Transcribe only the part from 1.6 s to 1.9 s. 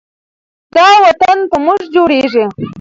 موږ